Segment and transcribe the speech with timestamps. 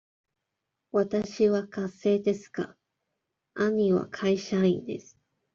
[0.93, 2.75] わたしは学生ですが、
[3.53, 5.15] 兄は会社員です。